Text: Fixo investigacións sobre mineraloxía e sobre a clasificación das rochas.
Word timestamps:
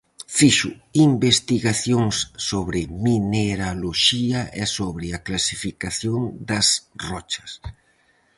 Fixo 0.37 0.69
investigacións 1.09 2.15
sobre 2.49 2.79
mineraloxía 3.05 4.39
e 4.61 4.63
sobre 4.77 5.05
a 5.17 5.19
clasificación 5.27 6.19
das 6.49 6.67
rochas. 7.07 7.51